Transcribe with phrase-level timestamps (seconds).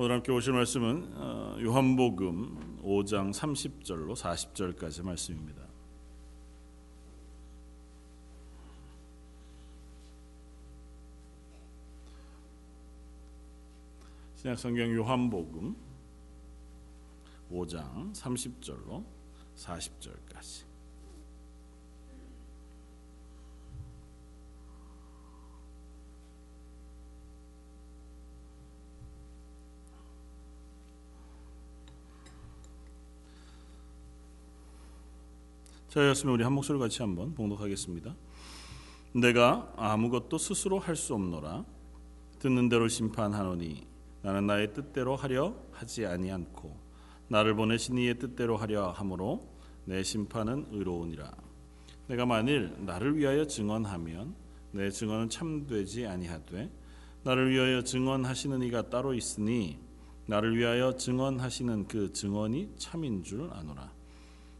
[0.00, 5.66] 오늘 함께 오실 말씀은 어, 요한복음 5장 30절로 40절까지 말씀입니다.
[14.36, 15.74] 신약성경 요한복음
[17.50, 19.04] 5장 30절로
[19.56, 20.64] 40절까지
[35.88, 38.14] 저였으면 우리 한 목소리 같이 한번 봉독하겠습니다.
[39.14, 41.64] 내가 아무것도 스스로 할 수 없노라.
[42.38, 43.86] 듣는 대로 심판하노니
[44.22, 46.76] 나는 나의 뜻대로 하려 하지 아니않고
[47.28, 49.48] 나를 보내신 이의 뜻대로 하려 함으로
[49.86, 51.32] 내 심판은 의로우니라.
[52.08, 54.34] 내가 만일 나를 위하여 증언하면
[54.72, 56.70] 내 증언은 참되지 아니하되
[57.24, 59.78] 나를 위하여 증언하시는 이가 따로 있으니
[60.26, 63.97] 나를 위하여 증언하시는 그 증언이 참인 줄 아노라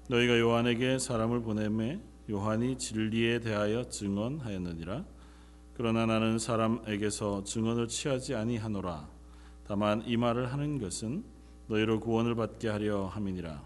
[0.09, 5.05] 너희가 요한에게 사람을 보내매 요한이 진리에 대하여 증언하였느니라.
[5.75, 9.09] 그러나 나는 사람에게서 증언을 취하지 아니하노라.
[9.67, 11.25] 다만 이 말을 하는 것은
[11.69, 13.62] 너희로 구원을 받게 하려 함이니라.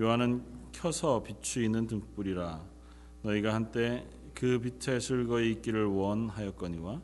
[0.00, 2.62] 요한은 켜서 비추이는 등불이라.
[3.22, 7.00] 너희가 한때 그 빛에 즐거이 있기를 원하였거니와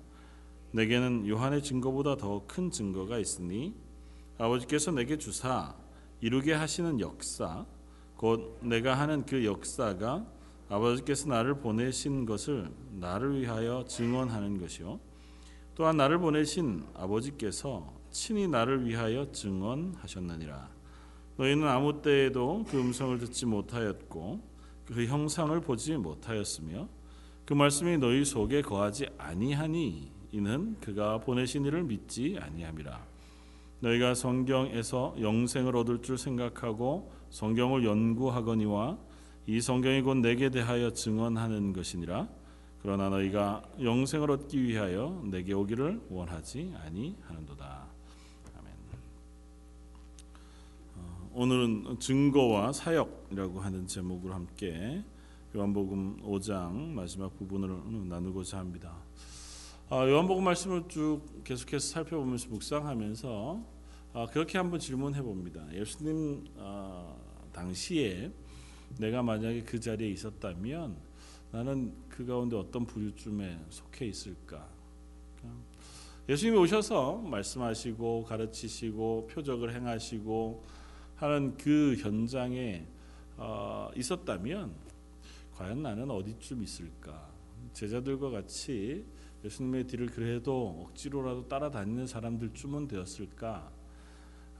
[0.72, 3.74] 내게는 요한의 증거보다 더 큰 증거가 있으니
[4.36, 5.74] 아버지께서 내게 주사
[6.20, 7.64] 이루게 하시는 역사
[8.20, 10.26] 곧 내가 하는 그 역사가
[10.68, 15.00] 아버지께서 나를 보내신 것을 나를 위하여 증언하는 것이요.
[15.74, 20.68] 또한 나를 보내신 아버지께서 친히 나를 위하여 증언하셨느니라.
[21.38, 24.40] 너희는 아무 때에도 그 음성을 듣지 못하였고
[24.84, 26.90] 그 형상을 보지 못하였으며
[27.46, 33.02] 그 말씀이 너희 속에 거하지 아니하니 이는 그가 보내신 이를 믿지 아니함이라.
[33.80, 38.98] 너희가 성경에서 영생을 얻을 줄 생각하고 성경을 연구하거니와
[39.46, 42.28] 이 성경이 곧 내게 대하여 증언하는 것이니라
[42.82, 47.86] 그러나 너희가 영생을 얻기 위하여 내게 오기를 원하지 아니하는도다
[48.58, 48.72] 아멘.
[50.96, 55.04] 어, 오늘은 증거와 사역이라고 하는 제목으로 함께
[55.54, 58.94] 요한복음 5장 마지막 부분을 나누고자 합니다.
[59.88, 63.60] 아, 요한복음 말씀을 쭉 계속해서 살펴보면서 묵상하면서
[64.12, 65.66] 아, 그렇게 한번 질문해 봅니다.
[65.74, 67.14] 예수님 아,
[67.52, 68.32] 당시에
[68.98, 70.96] 내가 만약에 그 자리에 있었다면
[71.52, 74.68] 나는 그 가운데 어떤 부류쯤에 속해 있을까?
[76.28, 80.64] 예수님이 오셔서 말씀하시고 가르치시고 표적을 행하시고
[81.16, 82.86] 하는 그 현장에
[83.36, 84.72] 어, 있었다면
[85.54, 87.28] 과연 나는 어디쯤 있을까?
[87.72, 89.04] 제자들과 같이
[89.44, 93.79] 예수님의 뒤를 그래도 억지로라도 따라다니는 사람들쯤은 되었을까?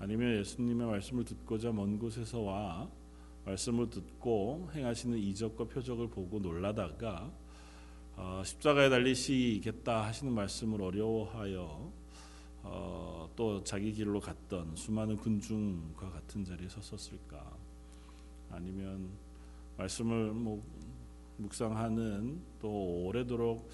[0.01, 2.91] 아니면 예수님의 말씀을 듣고자 먼 곳에서 와
[3.45, 7.31] 말씀을 듣고 행하시는 이적과 표적을 보고 놀라다가
[8.17, 11.93] 어, 십자가에 달리시겠다 하시는 말씀을 어려워하여
[12.63, 17.57] 어, 또 자기 길로 갔던 수많은 군중과 같은 자리에 섰었을까?
[18.51, 19.11] 아니면
[19.77, 20.63] 말씀을 뭐
[21.37, 23.69] 묵상하는 또 오래도록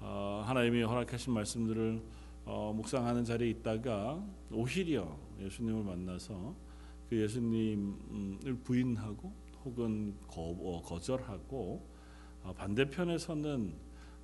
[0.00, 2.02] 어, 하나님이 허락하신 말씀들을
[2.44, 6.54] 어, 묵상하는 자리에 있다가 오히려 예수님을 만나서
[7.08, 9.32] 그 예수님을 부인하고
[9.64, 11.86] 혹은 거, 어, 거절하고
[12.42, 13.72] 어, 반대편에서는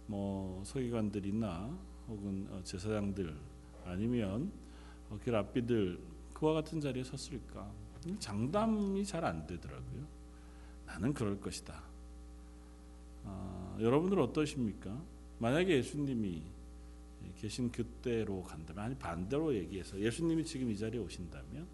[0.07, 3.37] 뭐 서기관들이나 혹은 어, 제사장들
[3.85, 4.51] 아니면
[5.11, 5.99] 어, 그 랍비들
[6.33, 7.71] 그와 같은 자리에 섰을까
[8.19, 10.07] 장담이 잘 안 되더라고요.
[10.87, 11.83] 나는 그럴 것이다.
[13.25, 14.97] 아, 여러분들 어떠십니까?
[15.39, 16.43] 만약에 예수님이
[17.37, 21.67] 계신 그때로 간다면 아니 반대로 얘기해서 예수님이 지금 이 자리에 오신다면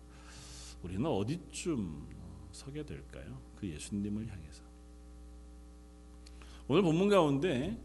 [0.83, 2.07] 우리는 어디쯤
[2.53, 3.41] 서게 될까요?
[3.57, 4.63] 그 예수님을 향해서
[6.69, 7.79] 오늘 본문 가운데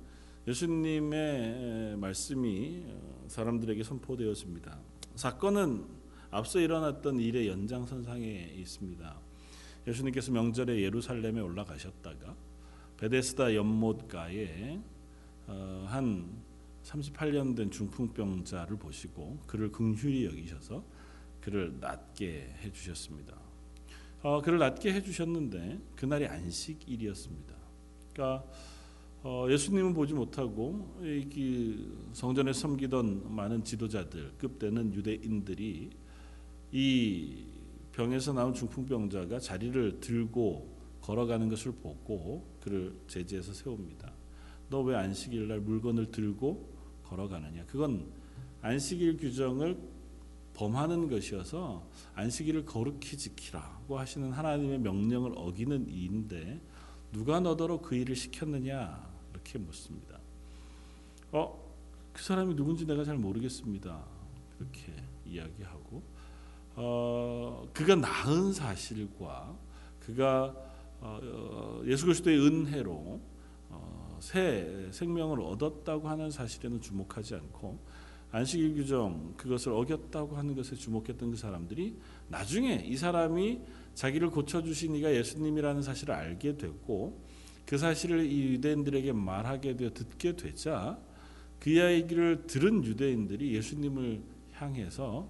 [0.47, 2.83] 예수님의 말씀이
[3.27, 4.79] 사람들에게 선포되었습니다.
[5.15, 5.85] 사건은
[6.31, 9.19] 앞서 일어났던 일의 연장선상에 있습니다.
[9.87, 12.35] 예수님께서 명절에 예루살렘에 올라가셨다가
[12.97, 14.79] 베데스다 연못가에
[15.47, 16.41] 한
[16.89, 20.83] 38년 된 중풍병자를 보시고 그를 긍휼히 여기셔서
[21.41, 23.35] 그를 낫게 해 주셨습니다.
[24.21, 27.55] 어, 그를 낫게 해 주셨는데 그날이 안식일이었습니다.
[28.13, 28.45] 그러니까
[29.21, 30.97] 어, 예수님은 보지 못하고
[32.13, 35.89] 성전에 섬기던 많은 지도자들 급되는 유대인들이
[36.71, 37.45] 이
[37.91, 44.13] 병에서 나온 중풍병자가 자리를 들고 걸어가는 것을 보고 그를 제지해서 세웁니다.
[44.69, 46.68] 너 왜 안식일 날 물건을 들고
[47.09, 47.65] 걸어가느냐?
[47.65, 48.11] 그건
[48.61, 49.77] 안식일 규정을
[50.53, 56.61] 범하는 것이어서 안식일을 거룩히 지키라고 하시는 하나님의 명령을 어기는 이인데
[57.11, 60.19] 누가 너더러 그 일을 시켰느냐 이렇게 묻습니다.
[61.31, 61.73] 어,
[62.11, 64.03] 그 사람이 누군지 내가 잘 모르겠습니다.
[64.57, 64.93] 그렇게
[65.25, 66.03] 이야기하고
[66.75, 69.57] 어, 그가 낳은 사실과
[69.99, 70.55] 그가
[71.01, 73.28] 어, 예수 그리스도의 은혜로 어,
[74.21, 77.79] 새 생명을 얻었다고 하는 사실에는 주목하지 않고
[78.31, 81.95] 안식일 규정 그것을 어겼다고 하는 것에 주목했던 그 사람들이
[82.27, 83.59] 나중에 이 사람이
[83.95, 87.19] 자기를 고쳐 주신 이가 예수님이라는 사실을 알게 됐고
[87.65, 90.99] 그 사실을 이 유대인들에게 말하게 되어 듣게 되자
[91.59, 94.21] 그 이야기를 들은 유대인들이 예수님을
[94.53, 95.29] 향해서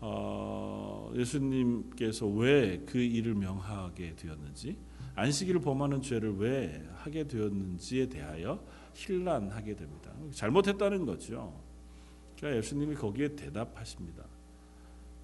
[0.00, 4.76] 어, 예수님께서 왜 그 일을 명하게 되었는지
[5.14, 8.64] 안식일을 범하는 죄를 왜 하게 되었는지에 대하여
[8.94, 10.12] 힐난하게 됩니다.
[10.32, 11.60] 잘못했다는 거죠.
[12.36, 14.24] 그러니까 예수님이 거기에 대답하십니다.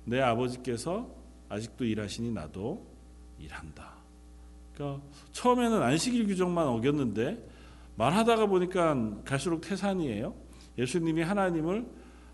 [0.04, 1.08] 내 아버지께서
[1.48, 2.86] 아직도 일하시니 나도
[3.38, 3.94] 일한다.
[4.74, 5.02] 그러니까
[5.32, 7.48] 처음에는 안식일 규정만 어겼는데
[7.96, 10.34] 말하다가 보니까 갈수록 태산이에요.
[10.76, 11.86] 예수님이 하나님을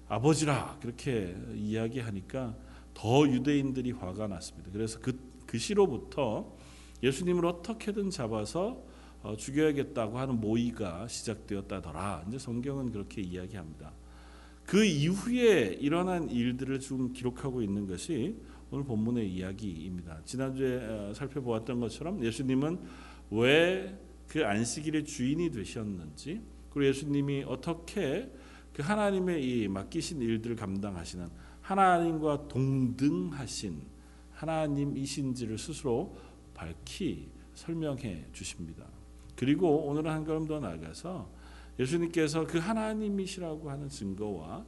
[0.09, 2.57] 아버지라 그렇게 이야기하니까
[2.95, 4.71] 더 유대인들이 화가 났습니다.
[4.73, 6.57] 그래서 그, 그 시로부터
[7.03, 8.83] 예수님을 어떻게든 잡아서
[9.23, 12.25] 어, 죽여야겠다고 하는 모의가 시작되었다더라.
[12.29, 13.93] 이제 성경은 그렇게 이야기합니다.
[14.65, 18.37] 그 이후에 일어난 일들을 지금 기록하고 있는 것이
[18.71, 20.21] 오늘 본문의 이야기입니다.
[20.25, 22.79] 지난주에 어, 살펴보았던 것처럼 예수님은
[23.31, 28.31] 왜 그 안식일의 주인이 되셨는지 그리고 예수님이 어떻게
[28.73, 31.29] 그 하나님의 이 맡기신 일들을 감당하시는
[31.61, 33.83] 하나님과 동등하신
[34.33, 36.17] 하나님이신지를 스스로
[36.61, 38.85] 밝히 설명해 주십니다.
[39.35, 41.31] 그리고 오늘은 한 걸음 더 나아가서
[41.79, 44.67] 예수님께서 그 하나님이시라고 하는 증거와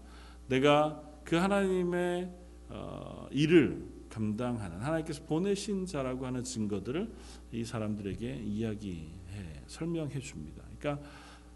[0.48, 2.30] 내가 그 하나님의
[2.70, 7.12] 어, 일을 감당하는 하나님께서 보내신 자라고 하는 증거들을
[7.52, 10.62] 이 사람들에게 이야기해 설명해 줍니다.
[10.78, 11.06] 그러니까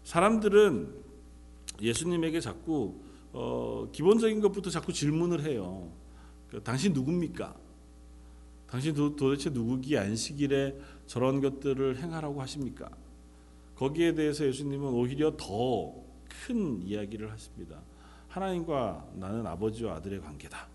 [0.03, 0.93] 사람들은
[1.81, 3.01] 예수님에게 자꾸
[3.33, 5.91] 어, 기본적인 것부터 자꾸 질문을 해요.
[6.47, 7.66] 그, 당신 누굽니까?
[8.69, 12.89] 당신 도, 도대체 누구기 안식일에 저런 것들을 행하라고 하십니까?
[13.75, 16.07] 거기에 대해서 예수님은 오히려 더
[16.45, 17.81] 큰 이야기를 하십니다.
[18.29, 20.67] 하나님과 나는 아버지와 아들의 관계다.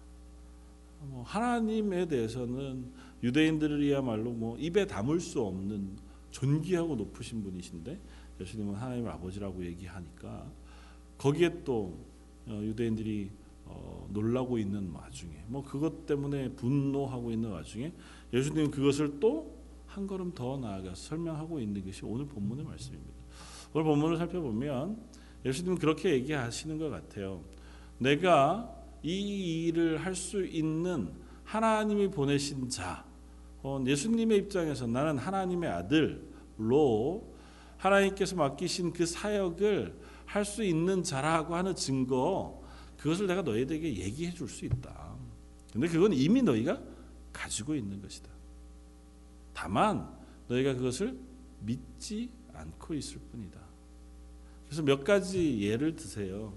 [1.01, 2.93] 뭐 하나님에 대해서는
[3.23, 5.97] 유대인들이야말로 뭐 입에 담을 수 없는
[6.31, 7.99] 존귀하고 높으신 분이신데
[8.41, 10.51] 예수님은 하나님을 아버지라고 얘기하니까
[11.19, 11.99] 거기에 또
[12.47, 13.31] 어, 유대인들이
[13.75, 17.93] 어, 놀라고 있는 와중에 뭐 그것 때문에 분노하고 있는 와중에
[18.33, 19.63] 예수님은 그것을 또
[19.95, 23.13] 한 걸음 더 나아가서 설명하고 있는 것이 오늘 본문의 말씀입니다.
[23.75, 24.97] 오늘 본문을 살펴보면
[25.45, 27.43] 예수님은 그렇게 얘기하시는 것 같아요.
[27.99, 31.13] 내가 이 일을 할 수 있는
[31.45, 33.05] 하나님이 보내신 자,
[33.63, 37.31] 어, 예수님의 입장에서 나는 하나님의 아들로
[37.77, 39.95] 하나님께서 맡기신 그 사역을
[40.25, 42.62] 할 수 있는 자라고 하는 증거,
[43.03, 45.17] 그것을 내가 너희들에게 얘기해 줄 수 있다.
[45.73, 46.81] 근데 그건 이미 너희가
[47.33, 48.29] 가지고 있는 것이다.
[49.53, 50.09] 다만
[50.49, 51.19] 너희가 그것을
[51.61, 53.61] 믿지 않고 있을 뿐이다.
[54.67, 56.57] 그래서 몇 가지 예를 드세요.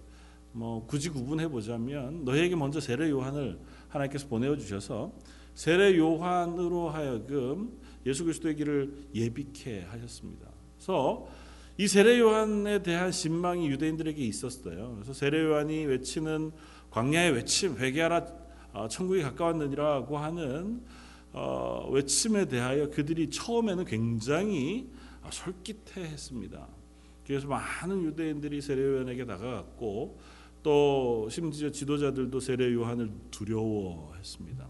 [0.52, 3.60] 뭐 굳이 구분해 보자면 너희에게 먼저 세례 요한을
[3.90, 5.14] 하나님께서 보내어 주셔서
[5.56, 10.48] 세례 요한으로 하여금 예수 그리스도의 길을 예비케 하셨습니다.
[10.76, 11.28] 그래서
[11.78, 14.94] 이 세례 요한에 대한 신망이 유대인들에게 있었어요.
[14.96, 16.52] 그래서 세례 요한이 외치는
[16.90, 18.26] 광야의 외침 회개하라
[18.74, 20.82] 어, 천국이 가까웠느니라고 하는
[21.34, 24.90] 어, 외침에 대하여 그들이 처음에는 굉장히
[25.30, 26.66] 솔깃해했습니다.
[27.28, 30.18] 그래서 많은 유대인들이 세례 요한에게 다가갔고
[30.64, 34.66] 또 심지어 지도자들도 세례 요한을 두려워했습니다.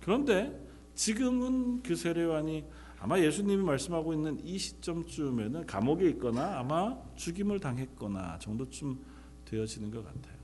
[0.00, 0.58] 그런데
[0.94, 2.64] 지금은 그 세례 요한이
[3.00, 8.98] 아마 예수님이 말씀하고 있는 이 시점쯤에는 감옥에 있거나 아마 죽임을 당했거나 정도쯤
[9.44, 10.36] 되어지는 것 같아요.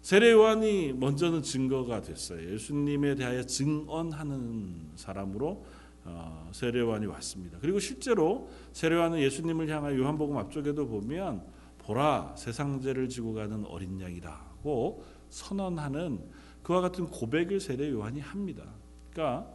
[0.00, 2.52] 세례 요한이 먼저는 증거가 됐어요.
[2.52, 5.64] 예수님에 대하여 증언하는 사람으로
[6.04, 7.58] 어, 세례 요한이 왔습니다.
[7.60, 11.44] 그리고 실제로 세례 요한은 예수님을 향한 요한복음 앞쪽에도 보면
[11.78, 16.20] 보라 세상 죄를 지고 가는 어린 양이라고 선언하는
[16.62, 18.64] 그와 같은 고백을 세례 요한이 합니다.
[19.10, 19.48] 그러니까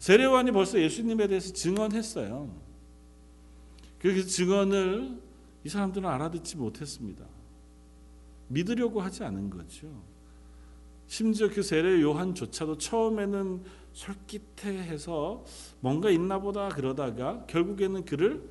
[0.00, 2.50] 세례 요한이 벌써 예수님에 대해서 증언했어요.
[3.98, 5.20] 그 증언을
[5.62, 7.26] 이 사람들은 알아듣지 못했습니다.
[8.48, 10.02] 믿으려고 하지 않은 거죠.
[11.06, 15.44] 심지어 그 세례 요한조차도 처음에는 솔깃해해서
[15.80, 18.42] 뭔가 있나 보다 그러다가 결국에는 그를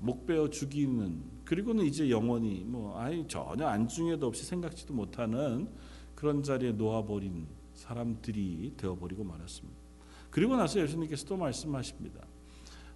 [0.00, 5.68] 목베어 죽이는 그리고는 이제 영원히 뭐 아예 전혀 안중에도 없이 생각지도 못하는
[6.16, 9.91] 그런 자리에 놓아버린 사람들이 되어버리고 말았습니다.
[10.32, 12.20] 그리고 나서 예수님께서 또 말씀하십니다.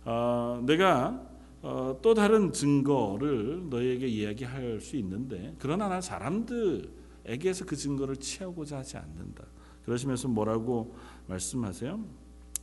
[0.05, 1.23] 어, 내가
[1.63, 8.97] 어, 또 다른 증거를 너희에게 이야기할 수 있는데 그러나 난 사람들에게서 그 증거를 취하고자 하지
[8.97, 9.45] 않는다.
[9.85, 10.97] 그러시면서 뭐라고
[11.29, 12.05] 말씀하세요?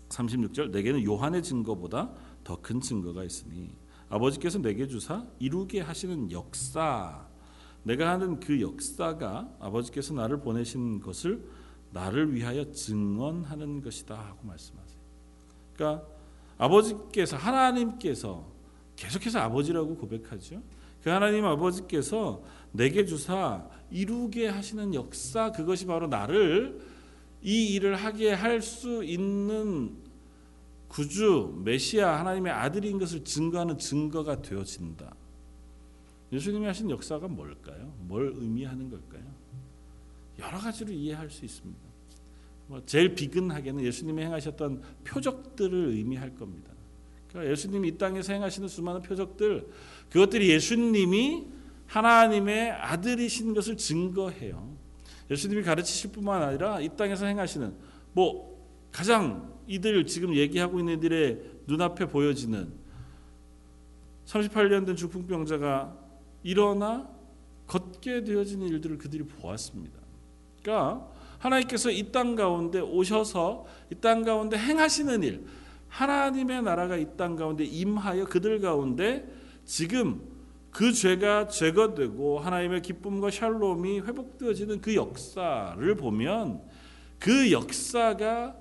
[0.10, 2.12] 36절 내게는 요한의 증거보다
[2.44, 3.75] 더 큰 증거가 있으니
[4.10, 7.27] 아버지께서 내게 주사 이루게 하시는 역사
[7.84, 11.44] 내가 하는 그 역사가 아버지께서 나를 보내신 것을
[11.94, 15.00] 나를 위하여 증언하는 것이다 하고 말씀하세요.
[15.76, 16.08] 그러니까
[16.58, 18.52] 아버지께서 하나님께서
[18.96, 20.62] 계속해서 아버지라고 고백하죠.
[21.04, 26.82] 그 하나님 아버지께서 내게 주사 이루게 하시는 역사 그것이 바로 나를
[27.42, 29.98] 이 일을 하게 할 수 있는
[30.88, 35.16] 구주 메시아 하나님의 아들인 것을 증거하는 증거가 되어진다.
[36.32, 37.94] 예수님이 하신 역사가 뭘까요?
[38.00, 39.33] 뭘 의미하는 걸까요?
[40.40, 41.80] 여러 가지로 이해할 수 있습니다.
[42.68, 46.72] 뭐 제일 비근하게는 예수님이 행하셨던 표적들을 의미할 겁니다.
[47.30, 49.68] 그러니까 예수님이 이 땅에서 행하시는 수많은 표적들
[50.10, 51.48] 그것들이 예수님이
[51.88, 54.75] 하나님의 아들이신 것을 증거해요.
[55.30, 57.74] 예수님이 가르치실 뿐만 아니라 이 땅에서 행하시는
[58.13, 58.54] 뭐
[58.92, 62.72] 가장 이들 지금 얘기하고 있는 이들의 눈앞에 보여지는
[64.25, 65.98] 38년 된 중풍병자가
[66.44, 67.10] 일어나
[67.68, 70.03] 걷게 되어진 일들을 그들이 보았습니다.
[70.63, 71.08] 그러니까
[71.39, 75.46] 하나님께서 이 땅 가운데 오셔서 이 땅 가운데 행하시는 일,
[75.89, 79.27] 하나님의 나라가 이 땅 가운데 임하여 그들 가운데
[79.65, 80.22] 지금
[80.72, 86.62] 그 죄가 제거되고 하나님의 기쁨과 샬롬이 회복되어지는 그 역사를 보면
[87.20, 88.55] 그 역사가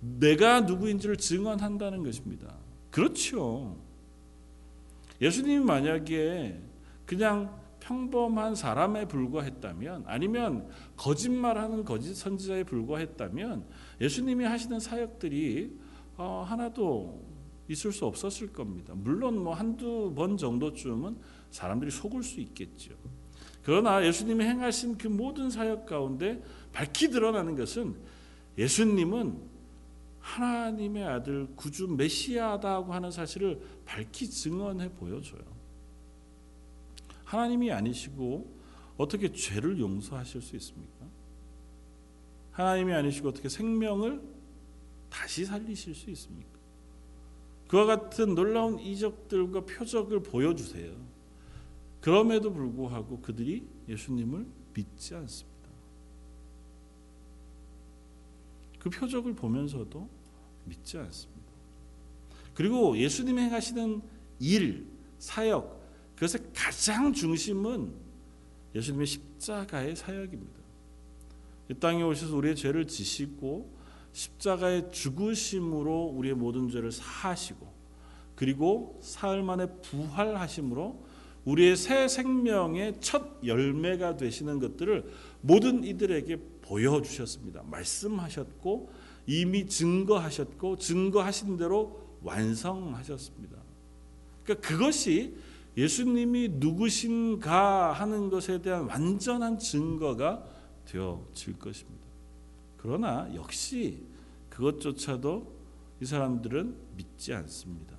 [0.00, 2.54] 내가 누구인지를 증언한다는 것입니다.
[2.90, 3.76] 그렇죠.
[5.20, 6.60] 예수님이 만약에
[7.06, 13.64] 그냥 평범한 사람에 불과했다면 아니면 거짓말하는 거짓 선지자에 불과했다면
[14.02, 15.74] 예수님이 하시는 사역들이
[16.18, 17.26] 어, 하나도
[17.68, 18.92] 있을 수 없었을 겁니다.
[18.94, 21.16] 물론 뭐 한두 번 정도쯤은
[21.50, 22.94] 사람들이 속을 수 있겠죠.
[23.62, 26.42] 그러나 예수님이 행하신 그 모든 사역 가운데
[26.72, 27.96] 밝히 드러나는 것은
[28.58, 29.58] 예수님은
[30.20, 35.57] 하나님의 아들 구주 메시아다고 하는 사실을 밝히 증언해 보여줘요.
[37.28, 38.56] 하나님이 아니시고
[38.96, 41.06] 어떻게 죄를 용서하실 수 있습니까?
[42.52, 44.22] 하나님이 아니시고 어떻게 생명을
[45.10, 46.58] 다시 살리실 수 있습니까?
[47.68, 50.90] 그와 같은 놀라운 이적들과 표적을 보여주세요.
[52.00, 55.68] 그럼에도 불구하고 그들이 예수님을 믿지 않습니다.
[58.78, 60.08] 그 표적을 보면서도
[60.64, 61.52] 믿지 않습니다.
[62.54, 64.00] 그리고 예수님이 행하시는
[64.40, 64.86] 일,
[65.18, 65.77] 사역,
[66.18, 67.92] 그것의 가장 중심은
[68.74, 70.58] 예수님의 십자가의 사역입니다.
[71.70, 73.72] 이 땅에 오셔서 우리의 죄를 지시고
[74.12, 77.72] 십자가의 죽으심으로 우리의 모든 죄를 사하시고
[78.34, 81.06] 그리고 사흘 만에 부활하심으로
[81.44, 85.10] 우리의 새 생명의 첫 열매가 되시는 것들을
[85.40, 87.62] 모든 이들에게 보여주셨습니다.
[87.62, 88.92] 말씀하셨고
[89.26, 93.56] 이미 증거하셨고 증거하신 대로 완성하셨습니다.
[94.44, 95.36] 그러니까 그것이
[95.78, 100.44] 예수님이 누구신가 하는 것에 대한 완전한 증거가
[100.86, 102.04] 되어질 것입니다.
[102.76, 104.02] 그러나 역시
[104.50, 105.56] 그것조차도
[106.00, 107.96] 이 사람들은 믿지 않습니다.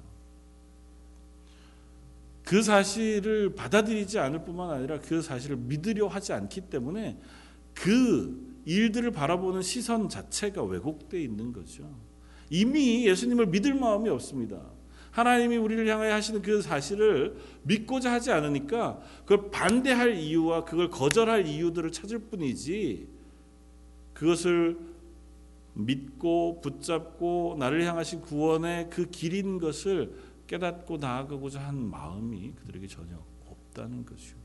[2.43, 7.17] 그 사실을 받아들이지 않을 뿐만 아니라 그 사실을 믿으려 하지 않기 때문에
[7.73, 11.89] 그 일들을 바라보는 시선 자체가 왜곡되어 있는 거죠.
[12.49, 14.78] 이미 예수님을 믿을 마음이 없습니다.
[15.19, 21.91] 하나님이 우리를 향하여 하시는 그 사실을 믿고자 하지 않으니까 그걸 반대할 이유와 그걸 거절할 이유들을
[21.91, 23.07] 찾을 뿐이지
[24.13, 24.77] 그것을
[25.73, 30.15] 믿고 붙잡고 나를 향하신 구원의 그 길인 것을
[30.47, 34.35] 깨닫고 나아가고자 한 마음이 그들에게 전혀 없다는 것이요.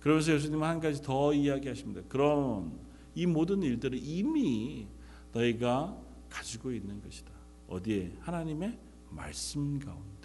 [0.00, 2.02] 그러면서 예수님은 한 가지 더 이야기하십니다.
[2.08, 2.72] 그런
[3.14, 4.86] 이 모든 일들을 이미
[5.32, 5.96] 너희가
[6.30, 7.32] 가지고 있는 것이다.
[7.68, 8.12] 어디에?
[8.20, 10.16] 하나님의 말씀 가운데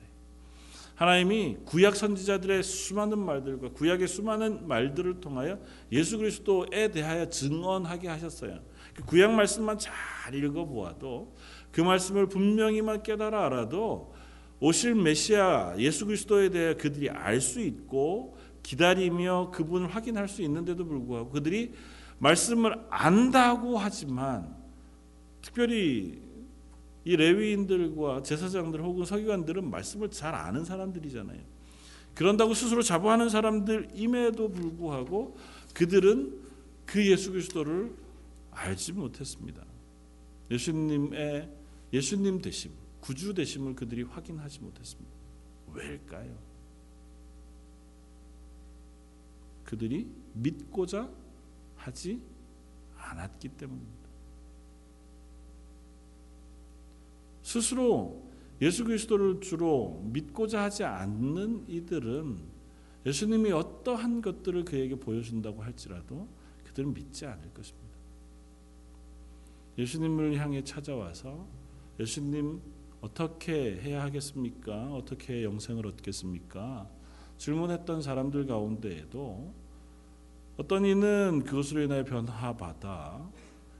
[0.95, 5.59] 하나님이 구약 선지자들의 수많은 말들과 구약의 수많은 말들을 통하여
[5.91, 8.59] 예수 그리스도에 대하여 증언하게 하셨어요.
[8.93, 11.35] 그 구약 말씀만 잘 읽어 보아도
[11.71, 14.13] 그 말씀을 분명히만 깨달아 알아도
[14.59, 21.31] 오실 메시아 예수 그리스도에 대해 그들이 알 수 있고 기다리며 그분을 확인할 수 있는데도 불구하고
[21.31, 21.73] 그들이
[22.19, 24.55] 말씀을 안다고 하지만
[25.41, 26.21] 특별히
[27.03, 31.41] 이 레위인들과 제사장들 혹은 서기관들은 말씀을 잘 아는 사람들이잖아요.
[32.13, 35.37] 그런다고 스스로 자부하는 사람들임에도 불구하고
[35.73, 36.39] 그들은
[36.85, 37.95] 그 예수 그리스도를
[38.51, 39.63] 알지 못했습니다.
[40.51, 41.49] 예수님의
[41.93, 45.11] 예수님 되심, 구주 되심을 그들이 확인하지 못했습니다.
[45.73, 46.37] 왜일까요?
[49.63, 51.09] 그들이 믿고자
[51.77, 52.21] 하지
[52.97, 54.00] 않았기 때문입니다.
[57.51, 58.23] 스스로
[58.61, 62.37] 예수 그리스도를 주로 믿고자 하지 않는 이들은
[63.05, 66.29] 예수님이 어떠한 것들을 그에게 보여준다고 할지라도
[66.63, 67.89] 그들은 믿지 않을 것입니다.
[69.77, 71.45] 예수님을 향해 찾아와서
[71.99, 72.61] 예수님
[73.01, 74.93] 어떻게 해야 하겠습니까?
[74.93, 76.87] 어떻게 영생을 얻겠습니까?
[77.37, 79.53] 질문했던 사람들 가운데에도
[80.55, 83.29] 어떤 이는 그것으로 인하여 변화받아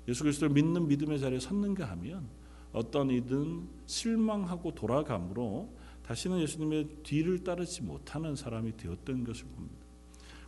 [0.07, 2.40] 예수 그리스도를 믿는 믿음의 자리에 섰는가 하면
[2.73, 5.69] 어떤 이든 실망하고 돌아감으로
[6.03, 9.81] 다시는 예수님의 뒤를 따르지 못하는 사람이 되었던 것을 봅니다.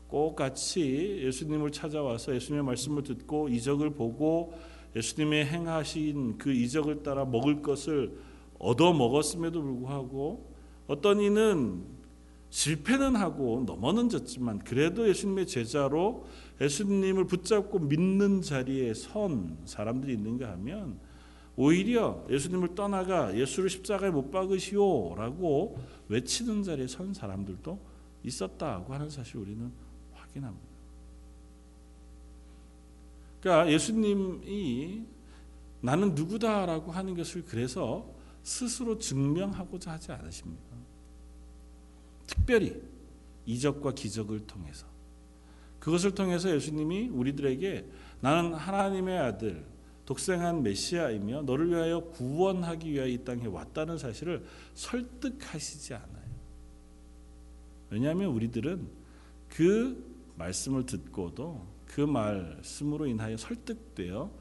[0.07, 4.53] 꼭 같이 예수님을 찾아와서 예수님의 말씀을 듣고 이적을 보고
[4.95, 8.17] 예수님의 행하신 그 이적을 따라 먹을 것을
[8.59, 10.53] 얻어 먹었음에도 불구하고
[10.87, 11.83] 어떤 이는
[12.49, 16.27] 실패는 하고 넘어는 졌지만 그래도 예수님의 제자로
[16.61, 20.99] 예수님을 붙잡고 믿는 자리에 선 사람들이 있는가 하면
[21.55, 25.79] 오히려 예수님을 떠나가 예수를 십자가에 못 박으시오라고
[26.09, 27.79] 외치는 자리에 선 사람들도
[28.23, 29.71] 있었다고 하는 사실 우리는
[30.13, 30.67] 확인합니다.
[33.39, 35.05] 그러니까 예수님이
[35.81, 38.09] 나는 누구다라고 하는 것을 그래서
[38.41, 40.63] 스스로 증명하고자 하지 않으십니다.
[42.25, 42.81] 특별히
[43.45, 44.87] 이적과 기적을 통해서
[45.79, 47.85] 그것을 통해서 예수님이 우리들에게
[48.21, 49.65] 나는 하나님의 아들
[50.05, 56.23] 독생한 메시아이며 너를 위하여 구원하기 위하여 이 땅에 왔다는 사실을 설득하시지 않아요.
[57.89, 58.87] 왜냐하면 우리들은
[59.49, 60.03] 그
[60.35, 64.31] 말씀을 듣고도 그 말씀으로 인하여 설득되어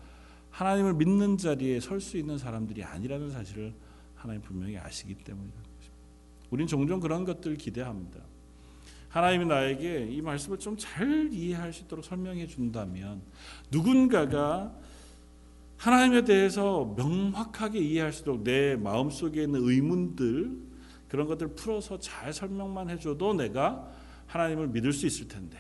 [0.51, 3.75] 하나님을 믿는 자리에 설 수 있는 사람들이 아니라는 사실을
[4.15, 5.93] 하나님 분명히 아시기 때문이라는 것입니다.
[6.51, 8.21] 우린 종종 그런 것들을 기대합니다.
[9.09, 13.23] 하나님이 나에게 이 말씀을 좀 잘 이해할 수 있도록 설명해 준다면
[13.71, 14.75] 누군가가
[15.83, 20.57] 하나님에 대해서 명확하게 이해할 수 있도록 내 마음속에 있는 의문들
[21.09, 23.93] 그런 것들 풀어서 잘 설명만 해줘도 내가
[24.29, 25.59] 하나님을 믿을 수 있을 텐데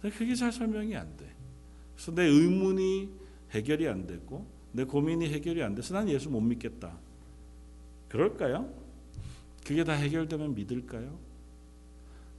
[0.00, 1.34] 그게 잘 설명이 안 돼.
[1.96, 3.10] 그래서 내 의문이
[3.50, 6.96] 해결이 안 되고 내 고민이 해결이 안 돼서 난 예수 못 믿겠다.
[8.08, 8.72] 그럴까요?
[9.66, 11.18] 그게 다 해결되면 믿을까요?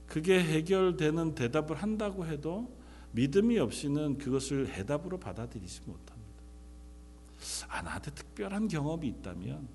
[0.08, 2.74] 그게 해결되는 대답을 한다고 해도
[3.12, 6.19] 믿음이 없이는 그것을 해답으로 받아들이지 못합니다.
[7.70, 9.68] 아 나한테 특별한 경험이 있다면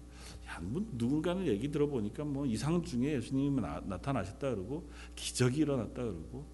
[0.46, 6.46] 야, 뭐 누군가는 얘기 들어보니까 뭐 이상 중에 예수님이 나, 타나셨다 그러고 기적이 일어났다 그러고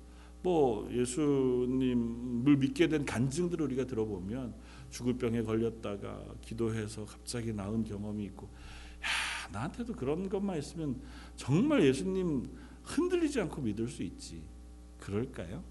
[0.43, 4.55] 뭐 예수님을 믿게 된 간증들을 우리가 들어보면
[4.91, 8.49] 죽을 병에 걸렸다가 기도해서 갑자기 나은 경험이 있고
[9.03, 11.01] 야 나한테도 그런 것만 있으면
[11.37, 12.49] 정말 예수님
[12.85, 14.43] 흔들리지 않고 믿을 수 있지
[14.99, 15.63] 그럴까요?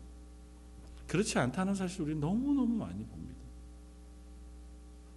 [1.07, 3.38] 그렇지 않다는 사실 우리 너무 너무 많이 봅니다.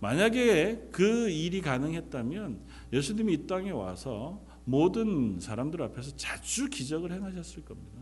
[0.02, 2.58] 만약에 그 일이 가능했다면
[2.92, 8.00] 예수님이 이 땅에 와서 모든 사람들 앞에서 자주 기적을 행하셨을 겁니다.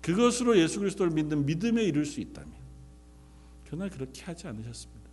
[0.00, 2.52] 그것으로 예수 그리스도를 믿는 믿음에 이를 수 있다면
[3.66, 5.10] 그러나 그렇게 하지 않으셨습니다.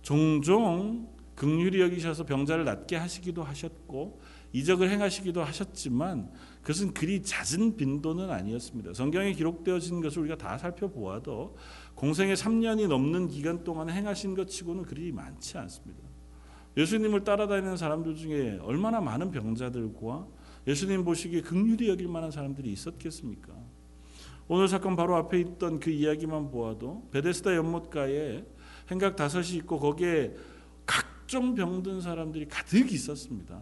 [0.00, 4.20] 종종 극률이 여기셔서 병자를 낫게 하시기도 하셨고
[4.52, 6.30] 이적을 행하시기도 하셨지만
[6.62, 8.94] 그것은 그리 잦은 빈도는 아니었습니다.
[8.94, 11.56] 성경에 기록되어진 것을 우리가 다 살펴보아도
[11.94, 16.00] 공생의 3년이 넘는 기간 동안 행하신 것 치고는 그리 많지 않습니다.
[16.76, 20.26] 예수님을 따라다니는 사람들 중에 얼마나 많은 병자들과
[20.66, 23.52] 예수님 보시기에 극률이 여길 만한 사람들이 있었겠습니까?
[24.46, 28.44] 오늘 사건 바로 앞에 있던 그 이야기만 보아도 베데스다 연못가에
[28.90, 30.34] 행각 다섯이 있고 거기에
[30.86, 33.60] 각종 병든 사람들이 가득 있었습니다.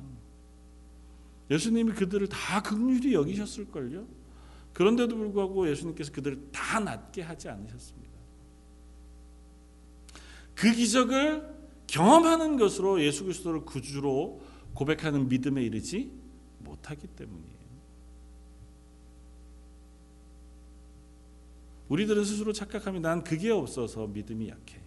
[1.51, 4.07] 예수님이 그들을 다 극률이 여기셨을걸요.
[4.73, 8.11] 그런데도 불구하고 예수님께서 그들을 다 낫게 하지 않으셨습니다.
[10.55, 14.41] 그 기적을 경험하는 것으로 예수 그리스도를 구주로
[14.75, 16.13] 고백하는 믿음에 이르지
[16.61, 17.61] 못하기 때문이에요.
[21.89, 24.81] 우리들은 스스로 착각하면 난 그게 없어서 믿음이 약해.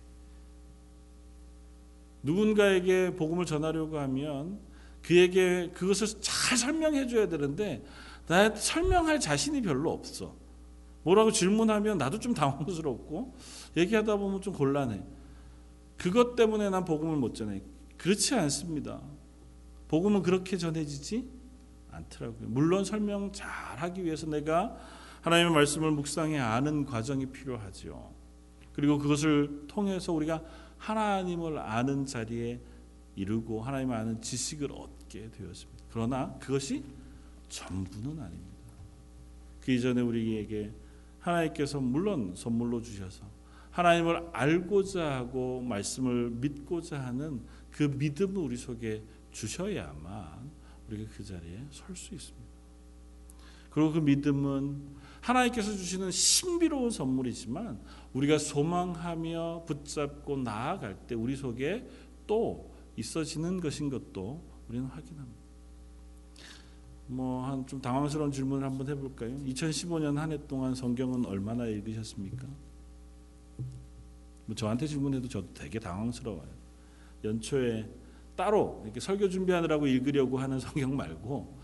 [2.22, 4.60] 누군가에게 복음을 전하려고 하면
[5.04, 7.84] 그에게 그것을 잘 설명해 줘야 되는데
[8.28, 10.36] 나 설명할 자신이 별로 없어.
[11.04, 13.36] 뭐라고 질문하면 나도 좀 당황스럽고
[13.76, 15.04] 얘기하다 보면 좀 곤란해.
[15.98, 17.62] 그것 때문에 난 복음을 못 전해.
[17.98, 19.02] 그렇지 않습니다.
[19.90, 21.30] 복음은 그렇게 전해지지
[21.92, 22.50] 않더라고요.
[22.50, 24.76] 물론 설명 잘 하기 위해서 내가
[25.22, 28.12] 하나님의 말씀을 묵상해 아는 과정이 필요하지요.
[28.74, 30.42] 그리고 그것을 통해서 우리가
[30.78, 32.60] 하나님을 아는 자리에
[33.16, 35.84] 이르고 하나님을 아는 지식을 얻게 되었습니다.
[35.92, 36.84] 그러나 그것이
[37.50, 38.54] 전부는 아닙니다.
[39.62, 40.72] 그 이전에 우리에게
[41.20, 43.24] 하나님께서 물론 선물로 주셔서
[43.72, 50.52] 하나님을 알고자 하고 말씀을 믿고자 하는 그 믿음을 우리 속에 주셔야만
[50.90, 52.54] 우리가 그 자리에 설 수 있습니다.
[53.72, 57.80] 그리고 그 믿음은 하나님께서 주시는 신비로운 선물이지만
[58.14, 61.88] 우리가 소망하며 붙잡고 나아갈 때 우리 속에
[62.28, 65.44] 또 있어지는 것인 것도 우리는 확인합니다.
[67.08, 69.30] 뭐 한 좀 당황스러운 질문을 한번 해볼까요?
[69.46, 72.48] 2015년 한 해 동안 성경은 얼마나 읽으셨습니까?
[74.46, 76.48] 뭐 저한테 질문해도 저도 되게 당황스러워요.
[77.24, 77.90] 연초에
[78.36, 81.58] 따로 이렇게 설교 준비하느라고 읽으려고 하는 성경 말고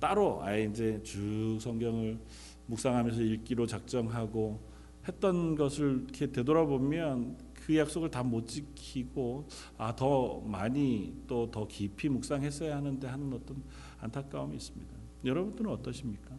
[0.00, 2.18] 따로 아예 이제 쭉 성경을
[2.66, 4.60] 묵상하면서 읽기로 작정하고
[5.06, 7.36] 했던 것을 이렇게 되돌아보면
[7.66, 13.60] 그 약속을 다 못 지키고 아 더 많이 또 더 깊이 묵상했어야 하는데 하는 어떤
[14.00, 14.94] 안타까움이 있습니다.
[15.24, 16.36] 여러분들은 어떠십니까?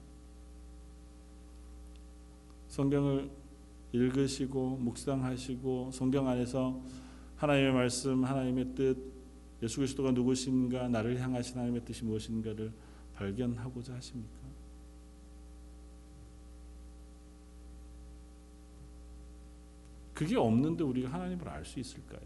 [2.70, 3.30] 성경을
[3.92, 6.82] 읽으시고 묵상하시고 성경 안에서
[7.36, 8.98] 하나님의 말씀, 하나님의 뜻,
[9.62, 12.72] 예수 그리스도가 누구신가, 나를 향하신 하나님의 뜻이 무엇인가를
[13.16, 14.37] 발견하고자 하십니까?
[20.18, 22.20] 그게 없는데 우리가 하나님을 알 수 있을까요?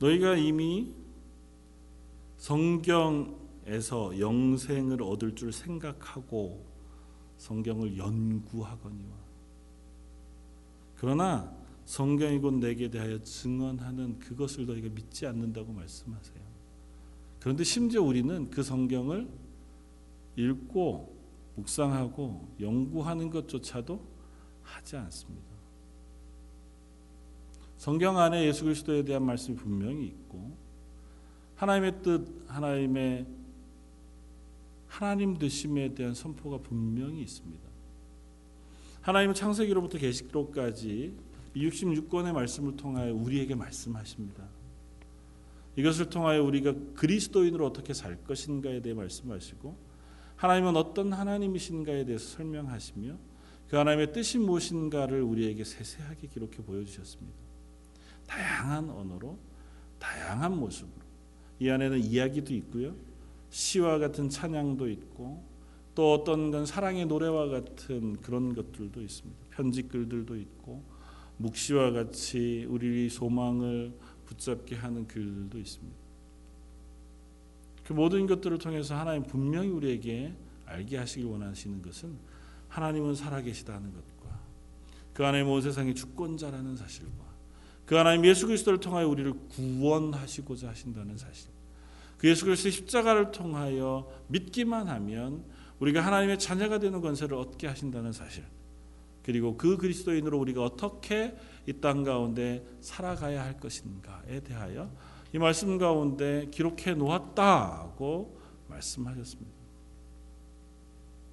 [0.00, 0.92] 너희가 이미
[2.38, 6.64] 성경에서 영생을 얻을 줄 생각하고
[7.38, 9.16] 성경을 연구하거니와
[10.96, 16.42] 그러나 성경이 곧 내게 대하여 증언하는 그것을 너희가 믿지 않는다고 말씀하세요.
[17.38, 19.28] 그런데 심지어 우리는 그 성경을
[20.34, 21.19] 읽고
[21.56, 24.00] 묵상하고 연구하는 것조차도
[24.62, 25.50] 하지 않습니다.
[27.76, 30.56] 성경 안에 예수 그리스도에 대한 말씀이 분명히 있고
[31.56, 33.26] 하나님의 뜻, 하나님의
[34.86, 37.68] 하나님 되심에 대한 선포가 분명히 있습니다.
[39.02, 41.14] 하나님은 창세기로부터 계시록까지
[41.56, 44.46] 66권의 말씀을 통하여 우리에게 말씀하십니다.
[45.76, 49.89] 이것을 통하여 우리가 그리스도인으로 어떻게 살 것인가에 대해 말씀하시고
[50.40, 53.14] 하나님은 어떤 하나님이신가에 대해서 설명하시며
[53.68, 57.38] 그 하나님의 뜻이 무엇인가를 우리에게 세세하게 기록해 보여주셨습니다.
[58.26, 59.38] 다양한 언어로
[59.98, 61.04] 다양한 모습으로
[61.58, 62.96] 이 안에는 이야기도 있고요.
[63.50, 65.44] 시와 같은 찬양도 있고
[65.94, 69.38] 또 어떤 건 사랑의 노래와 같은 그런 것들도 있습니다.
[69.50, 70.82] 편지글들도 있고
[71.36, 73.92] 묵시와 같이 우리 소망을
[74.24, 75.99] 붙잡게 하는 글도 있습니다.
[77.90, 80.32] 그 모든 것들을 통해서 하나님 분명히 우리에게
[80.64, 82.16] 알게 하시길 원하시는 것은
[82.68, 84.38] 하나님은 살아계시다는 것과
[85.12, 87.24] 그 하나님 온 세상의 주권자라는 사실과
[87.86, 91.50] 그 하나님 예수 그리스도를 통하여 우리를 구원하시고자 하신다는 사실.
[92.16, 95.42] 그 예수 그리스도의 십자가를 통하여 믿기만 하면
[95.80, 98.44] 우리가 하나님의 자녀가 되는 권세를 얻게 하신다는 사실.
[99.24, 104.92] 그리고 그 그리스도인으로 우리가 어떻게 이 땅 가운데 살아가야 할 것인가에 대하여
[105.32, 109.50] 이 말씀 가운데 기록해 놓았다고 말씀하셨습니다.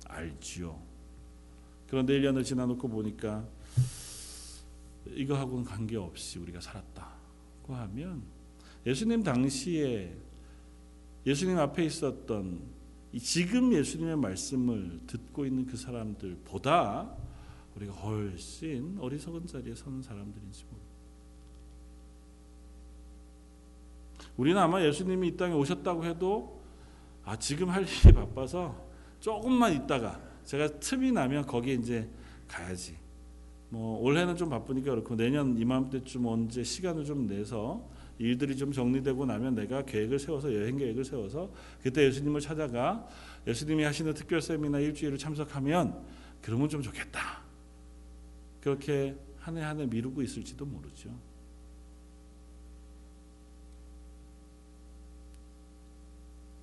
[0.06, 0.80] 알지요.
[1.88, 3.48] 그런데 1년을 지나놓고 보니까
[5.08, 8.24] 이거하고는 관계없이 우리가 살았다고 하면
[8.86, 10.16] 예수님 당시에
[11.26, 12.62] 예수님 앞에 있었던
[13.20, 17.16] 지금 예수님의 말씀을 듣고 있는 그 사람들보다
[17.76, 20.87] 우리가 훨씬 어리석은 자리에 서는 사람들인지 모릅니다.
[24.38, 26.62] 우리는 아마 예수님이 이 땅에 오셨다고 해도
[27.24, 28.76] 아 지금 할 일이 바빠서
[29.20, 32.08] 조금만 있다가 제가 틈이 나면 거기 이제
[32.48, 32.96] 가야지.
[33.70, 37.84] 뭐 올해는 좀 바쁘니까 그렇고 내년 이맘때쯤 언제 시간을 좀 내서
[38.18, 43.06] 일들이 좀 정리되고 나면 내가 계획을 세워서 여행 계획을 세워서 그때 예수님을 찾아가
[43.46, 46.02] 예수님이 하시는 특별 세미나 일주일을 참석하면
[46.42, 47.42] 그러면 좀 좋겠다.
[48.62, 51.10] 그렇게 한 해 한 해 미루고 있을지도 모르죠.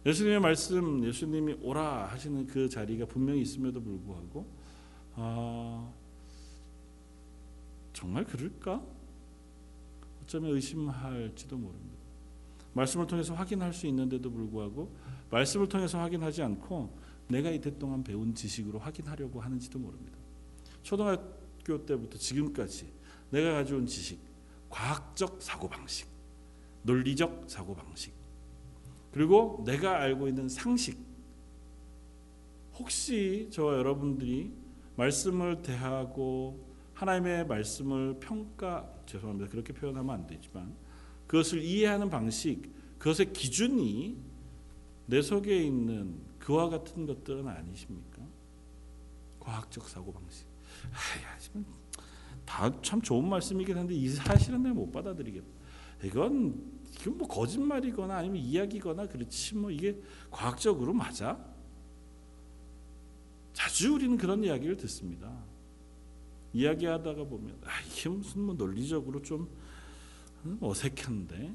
[0.06, 4.46] 예수님의 말씀, 예수님이 오라 하시는 그 자리가 분명히 있음에도 불구하고
[5.14, 5.90] 아,
[7.92, 8.82] 정말 그럴까?
[10.22, 11.94] 어쩌면 의심할지도 모릅니다.
[12.74, 14.94] 말씀을 통해서 확인할 수 있는데도 불구하고
[15.30, 16.90] 말씀을 통해서 확인하지 않고
[17.28, 20.18] 내가 이때 동안 배운 지식으로 확인하려고 하는지도 모릅니다.
[20.82, 22.92] 초등학교 때부터 지금까지
[23.30, 24.18] 내가 가져온 지식,
[24.68, 26.08] 과학적 사고 방식,
[26.82, 28.12] 논리적 사고 방식,
[29.14, 30.98] 그리고 내가 알고 있는 상식
[32.74, 34.52] 혹시 저와 여러분들이
[34.96, 40.74] 말씀을 대하고 하나님의 말씀을 평가 죄송합니다 그렇게 표현하면 안 되지만
[41.28, 44.18] 그것을 이해하는 방식 그것의 기준이
[45.06, 48.20] 내 속에 있는 그와 같은 것들은 아니십니까?
[49.38, 50.44] 과학적 사고 방식.
[52.44, 55.46] 다참 좋은 말씀이긴 한데 이 사실은 내가 못 받아들이겠다.
[56.02, 56.73] 이건
[57.04, 61.38] 이건 뭐 거짓말이거나 아니면 이야기거나 그렇지 뭐 이게 과학적으로 맞아?
[63.52, 65.30] 자주 우리는 그런 이야기를 듣습니다.
[66.54, 69.50] 이야기하다가 보면 아 이게 무슨 뭐 논리적으로 좀
[70.60, 71.54] 어색한데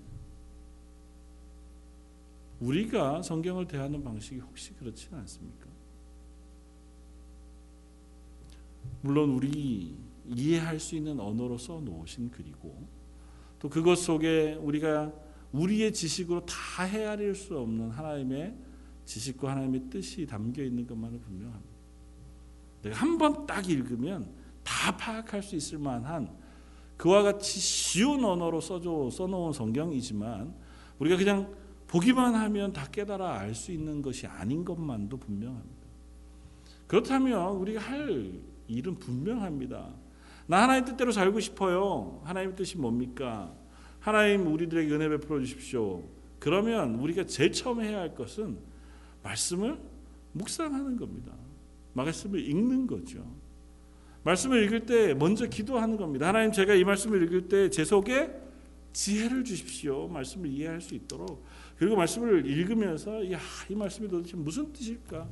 [2.60, 5.66] 우리가 성경을 대하는 방식이 혹시 그렇지는 않습니까?
[9.02, 12.88] 물론 우리 이해할 수 있는 언어로 써 놓으신 글이고
[13.58, 15.12] 또 그것 속에 우리가
[15.52, 18.56] 우리의 지식으로 다 헤아릴 수 없는 하나님의
[19.06, 21.70] 지식과 하나님의 뜻이 담겨 있는 것만은 분명합니다.
[22.84, 24.30] 내가 한 번 딱 읽으면
[24.64, 26.30] 다 파악할 수 있을 만한
[26.98, 30.54] 그와 같이 쉬운 언어로 써줘 써놓은 성경이지만
[31.00, 31.54] 우리가 그냥
[31.88, 35.88] 보기만 하면 다 깨달아 알 수 있는 것이 아닌 것만도 분명합니다.
[36.88, 39.90] 그렇다면 우리가 할 일은 분명합니다.
[40.48, 42.22] 나 하나님 뜻대로 살고 싶어요.
[42.24, 43.54] 하나님 뜻이 뭡니까?
[44.00, 46.04] 하나님 우리들에게 은혜 베풀어 주십시오.
[46.40, 48.58] 그러면 우리가 제일 처음 해야 할 것은
[49.24, 49.78] 말씀을
[50.32, 51.34] 묵상하는 겁니다.
[51.94, 53.26] 말씀을 읽는 거죠.
[54.24, 56.28] 말씀을 읽을 때 먼저 기도하는 겁니다.
[56.28, 58.32] 하나님 제가 이 말씀을 읽을 때 제 속에
[58.94, 60.08] 지혜를 주십시오.
[60.08, 61.44] 말씀을 이해할 수 있도록.
[61.78, 65.28] 그리고 말씀을 읽으면서 야, 이 말씀이 도대체 무슨 뜻일까?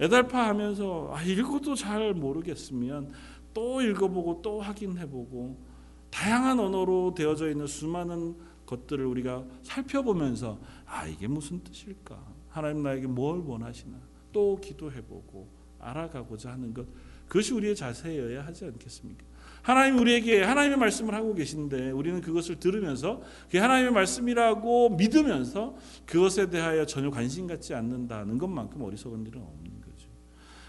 [0.00, 3.12] 애달파 하면서 아, 읽어도 잘 모르겠으면
[3.54, 5.71] 또 읽어보고 또 확인해보고
[6.12, 12.22] 다양한 언어로 되어져 있는 수많은 것들을 우리가 살펴보면서 아 이게 무슨 뜻일까?
[12.48, 13.98] 하나님 나에게 뭘 원하시나?
[14.30, 15.48] 또 기도해보고
[15.80, 16.86] 알아가고자 하는 것
[17.26, 19.24] 그것이 우리의 자세여야 하지 않겠습니까?
[19.62, 26.84] 하나님 우리에게 하나님의 말씀을 하고 계신데 우리는 그것을 들으면서 그게 하나님의 말씀이라고 믿으면서 그것에 대하여
[26.84, 30.08] 전혀 관심 갖지 않는다는 것만큼 어리석은 일은 없는 거죠.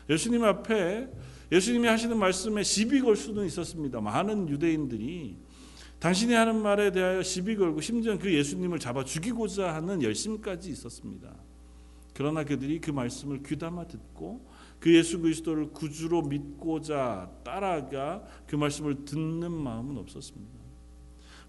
[0.10, 1.10] 예수님 앞에
[1.54, 4.02] 예수님이 하시는 말씀에 시비 걸 수는 있었습니다.
[4.02, 5.38] 많은 유대인들이
[6.00, 11.32] 당신이 하는 말에 대하여 시비 걸고 심지어 그 예수님을 잡아 죽이고자 하는 열심까지 있었습니다.
[12.16, 14.46] 그러나 그들이 그 말씀을 귀담아 듣고
[14.80, 20.52] 그 예수 그리스도를 구주로 믿고자 따라가 그 말씀을 듣는 마음은 없었습니다.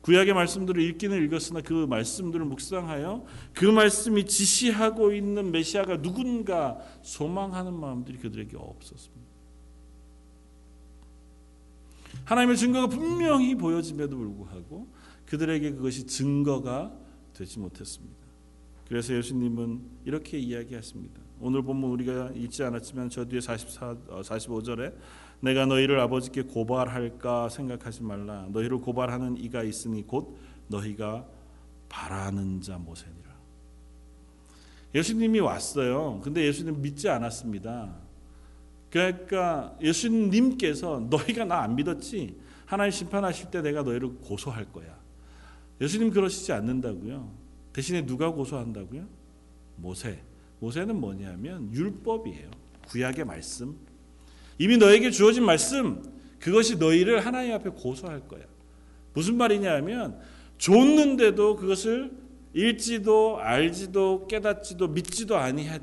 [0.03, 8.19] 구약의 말씀들을 읽기는 읽었으나 그 말씀들을 묵상하여 그 말씀이 지시하고 있는 메시아가 누군가 소망하는 마음들이
[8.19, 9.24] 그들에게 없었습니다.
[12.25, 14.89] 하나님의 증거가 분명히 보여짐에도 불구하고
[15.27, 16.93] 그들에게 그것이 증거가
[17.35, 18.25] 되지 못했습니다.
[18.89, 21.21] 그래서 예수님은 이렇게 이야기했습니다.
[21.41, 24.95] 오늘 본문 우리가 읽지 않았지만 저 뒤에 44 45절에
[25.41, 31.27] 내가 너희를 아버지께 고발할까 생각하지 말라 너희를 고발하는 이가 있으니 곧 너희가
[31.89, 33.35] 바라는 자 모세니라.
[34.95, 36.21] 예수님이 왔어요.
[36.23, 38.04] 근데 예수님 믿지 않았습니다.
[38.95, 44.97] 그러니까 예수님께서 너희가 나 안 믿었지 하나님 심판하실 때 내가 너희를 고소할 거야.
[45.81, 47.29] 예수님 그러시지 않는다고요.
[47.73, 49.05] 대신에 누가 고소한다고요?
[49.77, 50.23] 모세.
[50.61, 52.51] 모세는 뭐냐면 율법이에요.
[52.87, 53.77] 구약의 말씀.
[54.59, 56.01] 이미 너에게 주어진 말씀
[56.39, 58.45] 그것이 너희를 하나님 앞에 고소할 거야.
[59.13, 60.21] 무슨 말이냐면
[60.59, 62.13] 줬는데도 그것을
[62.55, 65.83] 읽지도 알지도 깨닫지도 믿지도 아니했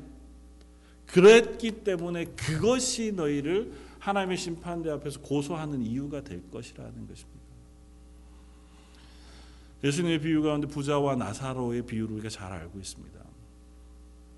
[1.12, 7.42] 그랬기 때문에 그것이 너희를 하나님의 심판대 앞에서 고소하는 이유가 될 것이라는 것입니다.
[9.84, 13.20] 예수님의 비유 가운데 부자와 나사로의 비유를 우리가 잘 알고 있습니다.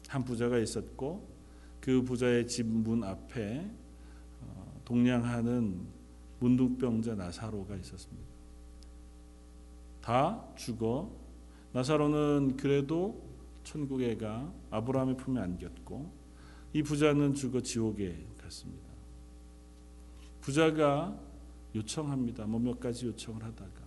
[0.09, 1.29] 한 부자가 있었고
[1.81, 3.71] 그 부자의 집 문 앞에
[4.41, 5.87] 어, 동냥하는
[6.41, 8.29] 문둥병자 나사로가 있었습니다.
[10.01, 11.11] 다 죽어
[11.73, 13.23] 나사로는 그래도
[13.65, 16.24] 천국에 가 아브라함의 품에 안겼고
[16.75, 18.91] 이 부자는 죽어 지옥에 갔습니다.
[20.41, 21.19] 부자가
[21.75, 22.45] 요청합니다.
[22.47, 23.81] 뭐 몇 가지 요청을 하다가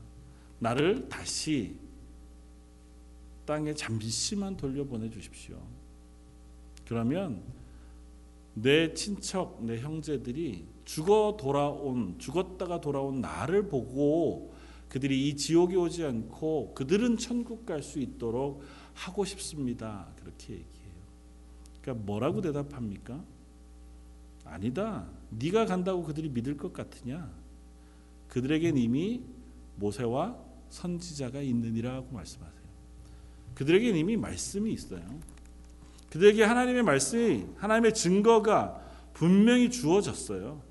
[0.59, 1.77] 나를 다시
[3.45, 5.61] 땅에 잠시만 돌려보내 주십시오.
[6.87, 7.43] 그러면
[8.53, 14.53] 내 친척, 내 형제들이 죽어 돌아온, 죽었다가 돌아온 나를 보고
[14.89, 20.11] 그들이 이 지옥에 오지 않고 그들은 천국 갈 수 있도록 하고 싶습니다.
[20.15, 20.76] 그렇게 얘기해요.
[21.87, 23.23] 그러니까 뭐라고 대답합니까?
[24.43, 25.07] 아니다.
[25.29, 27.31] 네가 간다고 그들이 믿을 것 같으냐?
[28.27, 29.23] 그들에겐 이미
[29.77, 30.37] 모세와
[30.69, 32.67] 선지자가 있느니라고 말씀하세요.
[33.55, 35.01] 그들에겐 이미 말씀이 있어요.
[36.09, 38.81] 그들에게 하나님의 말씀이 하나님의 증거가
[39.13, 40.61] 분명히 주어졌어요.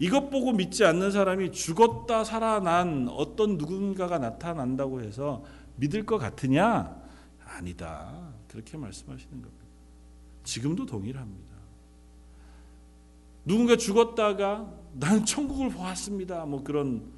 [0.00, 5.44] 이것 보고 믿지 않는 사람이 죽었다 살아난 어떤 누군가가 나타난다고 해서
[5.76, 7.00] 믿을 것 같으냐?
[7.44, 8.32] 아니다.
[8.48, 9.57] 그렇게 말씀하시는 겁니다.
[10.44, 11.56] 지금도 동일합니다.
[13.44, 16.44] 누군가 죽었다가 난 천국을 보았습니다.
[16.46, 17.10] 뭐 그런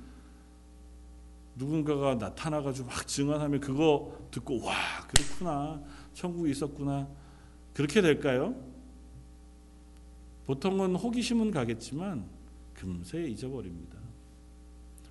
[1.56, 4.74] 누군가가 나타나가지고 막 증언하면 그거 듣고 와
[5.09, 5.83] 그렇구나
[6.14, 7.09] 천국이 있었구나
[7.74, 8.54] 그렇게 될까요?
[10.46, 12.28] 보통은 호기심은 가겠지만
[12.74, 13.98] 금세 잊어버립니다.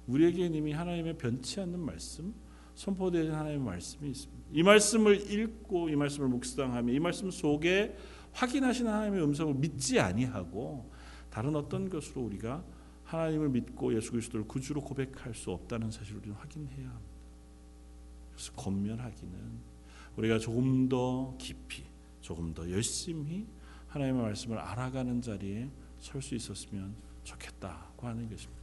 [0.07, 2.33] 우리에게 이미 하나님의 변치 않는 말씀,
[2.75, 4.38] 선포되는 하나님의 말씀이 있습니다.
[4.51, 7.95] 이 말씀을 읽고 이 말씀을 묵상하며 이 말씀 속에
[8.33, 10.89] 확인하시는 하나님의 음성을 믿지 아니하고
[11.29, 12.63] 다른 어떤 것으로 우리가
[13.03, 17.09] 하나님을 믿고 예수 그리스도를 구주로 고백할 수 없다는 사실을 우리는 확인해야 합니다.
[18.33, 19.33] 그래서 권면하기는
[20.17, 21.83] 우리가 조금 더 깊이,
[22.21, 23.47] 조금 더 열심히
[23.87, 28.59] 하나님의 말씀을 알아가는 자리에 설 수 있었으면 좋겠다고 하는 것입니다.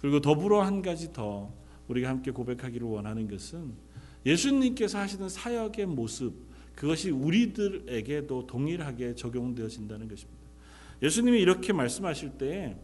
[0.00, 1.52] 그리고 더불어 한 가지 더
[1.88, 3.74] 우리가 함께 고백하기를 원하는 것은
[4.26, 6.34] 예수님께서 하시는 사역의 모습
[6.74, 10.40] 그것이 우리들에게도 동일하게 적용되어진다는 것입니다.
[11.02, 12.76] 예수님이 이렇게 말씀하실 때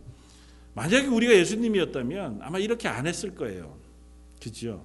[0.74, 3.76] 만약에 우리가 예수님이었다면 아마 이렇게 안 했을 거예요.
[4.40, 4.84] 그죠?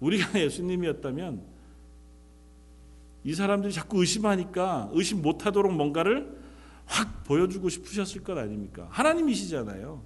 [0.00, 1.42] 우리가 예수님이었다면
[3.24, 6.36] 이 사람들이 자꾸 의심하니까 의심 못하도록 뭔가를
[6.84, 8.86] 확 보여주고 싶으셨을 것 아닙니까?
[8.90, 10.00] 하나님이시잖아요.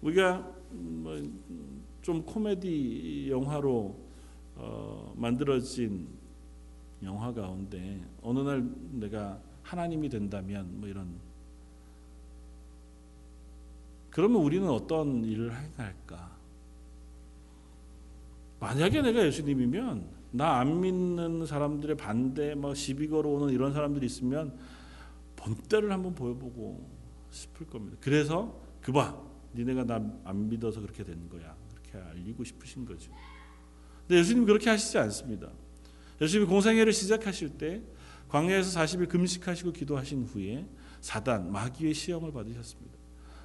[0.00, 1.22] 우리가 뭐
[2.08, 3.94] 좀 코미디 영화로
[4.56, 6.08] 어 만들어진
[7.02, 11.06] 영화 가운데 어느 날 내가 하나님이 된다면 뭐 이런
[14.08, 16.34] 그러면 우리는 어떤 일을 행할까?
[18.58, 24.58] 만약에 내가 예수님이면 나 안 믿는 사람들의 반대, 뭐 시비 걸어오는 이런 사람들이 있으면
[25.36, 26.88] 본때를 한번 보여보고
[27.30, 27.98] 싶을 겁니다.
[28.00, 29.14] 그래서 그봐,
[29.54, 31.57] 니네가 나 안 믿어서 그렇게 된 거야.
[31.90, 33.10] 그렇게 알리고 싶으신 거죠.
[34.06, 35.50] 근데 예수님 그렇게 하시지 않습니다.
[36.20, 37.82] 예수님이 공생애를 시작하실 때
[38.28, 40.66] 광야에서 40일 금식하시고 기도하신 후에
[41.00, 42.96] 사단 마귀의 시험을 받으셨습니다.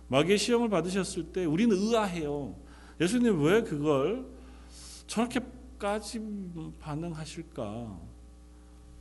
[0.07, 2.55] 마귀의 시험을 받으셨을 때 우리는 의아해요.
[2.99, 4.25] 예수님 왜 그걸
[5.07, 6.21] 저렇게까지
[6.79, 8.13] 반응하실까?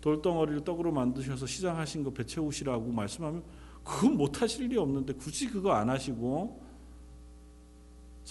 [0.01, 3.45] 돌덩어리를 떡으로 만드셔서 시장하신 거 배채우시라고 말씀하면
[3.85, 6.62] 그건 못하실 일이 없는데 굳이 그거 안 하시고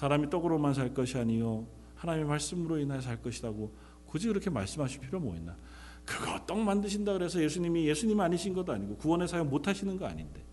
[0.02, 3.72] 사람이 떡으로만 살 것이 아니요 하나님의 말씀으로 인하여 살 것이라고
[4.08, 5.56] 굳이 그렇게 말씀하실 필요 뭐 있나?
[6.04, 10.44] 그거 떡 만드신다 그래서 예수님이 예수님 아니신 것도 아니고 구원의 사역 못 하시는 거 아닌데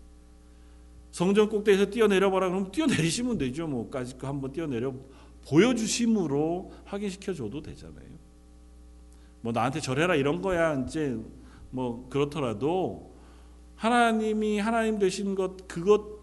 [1.09, 3.67] 성전 꼭대기에서 뛰어내려 보라 그러면 뛰어내리시면 되죠.
[3.67, 4.93] 뭐까지 그 한번 뛰어내려
[5.47, 8.05] 보여 주심으로 확인시켜 줘도 되잖아요.
[9.41, 11.17] 뭐 나한테 절해라 이런 거야 이제
[11.71, 13.15] 뭐 그렇더라도
[13.77, 16.18] 하나님이 하나님 되신 것 그것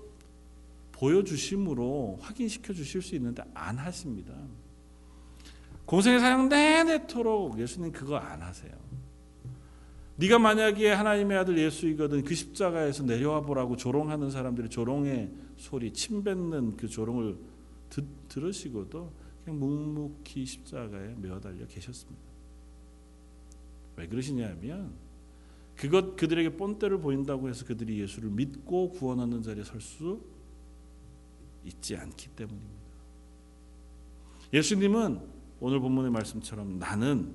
[0.97, 4.35] 보여주심으로 확인시켜 주실 수 있는데 안 하십니다.
[5.85, 8.73] 공생의 사역 내내토록 예수님 그거 안 하세요.
[10.17, 16.77] 네가 만약에 하나님의 아들 예수이거든 그 십자가에서 내려와 보라고 조롱하는 사람들이 조롱의 소리 침 뱉는
[16.77, 17.37] 그 조롱을
[17.91, 19.13] 듣, 들으시고도
[19.45, 22.23] 그냥 묵묵히 십자가에 매달려 계셨습니다.
[23.97, 24.93] 왜 그러시냐면
[25.77, 30.21] 그것 그들에게 뻔때를 보인다고 해서 그들이 예수를 믿고 구원하는 자리에 설 수
[31.67, 32.77] 있지 않기 때문입니다.
[34.53, 35.21] 예수님은
[35.61, 37.35] 오늘 본문의 말씀처럼 나는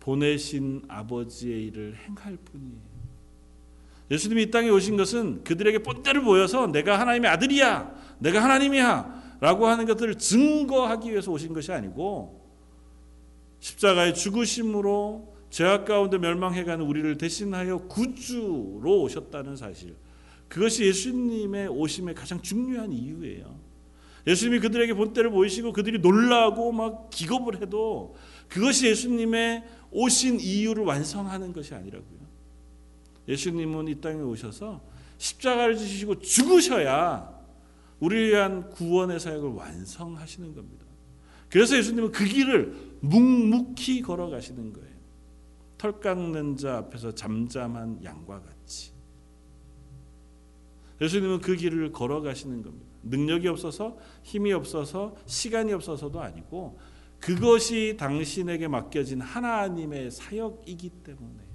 [0.00, 2.92] 보내신 아버지의 일을 행할 뿐이에요.
[4.10, 9.86] 예수님이 이 땅에 오신 것은 그들에게 뻔때를 보여서 내가 하나님의 아들이야, 내가 하나님이야 라고 하는
[9.86, 12.40] 것들을 증거하기 위해서 오신 것이 아니고
[13.60, 19.96] 십자가의 죽으심으로 죄악 가운데 멸망해가는 우리를 대신하여 구주로 오셨다는 사실
[20.52, 23.58] 그것이 예수님의 오심의 가장 중요한 이유예요.
[24.26, 28.14] 예수님이 그들에게 본때를 보이시고 그들이 놀라고 막 기겁을 해도
[28.48, 32.20] 그것이 예수님의 오신 이유를 완성하는 것이 아니라고요.
[33.28, 34.82] 예수님은 이 땅에 오셔서
[35.16, 37.32] 십자가를 지시고 죽으셔야
[38.00, 40.84] 우리를 위한 구원의 사역을 완성하시는 겁니다.
[41.48, 44.92] 그래서 예수님은 그 길을 묵묵히 걸어가시는 거예요.
[45.78, 48.92] 털 깎는 자 앞에서 잠잠한 양과 같이.
[51.02, 52.86] 예수님은 그 길을 걸어가시는 겁니다.
[53.02, 56.78] 능력이 없어서 힘이 없어서 시간이 없어서도 아니고
[57.18, 61.52] 그것이 당신에게 맡겨진 하나님의 사역이기 때문에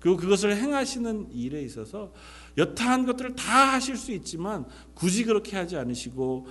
[0.00, 2.12] 그리고 그것을 행하시는 일에 있어서
[2.58, 6.46] 여타한 것들을 다 하실 수 있지만 굳이 그렇게 하지 않으시고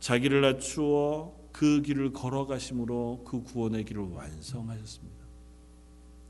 [0.00, 5.24] 자기를 낮추어 그 길을 걸어가심으로 그 구원의 길을 완성하셨습니다.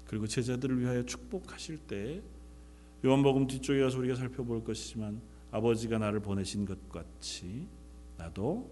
[0.06, 2.22] 그리고 제자들을 위하여 축복하실 때
[3.04, 7.68] 요한복음 뒤쪽에 가서 우리가 살펴볼 것이지만 아버지가 나를 보내신 것 같이
[8.16, 8.70] 나도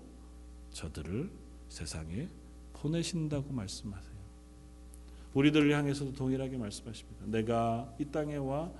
[0.70, 1.30] 저들을
[1.68, 2.28] 세상에
[2.72, 4.22] 보내신다고 말씀하세요.
[5.34, 7.26] 우리들을 향해서도 동일하게 말씀하십니다.
[7.26, 8.70] 내가 이 땅에 와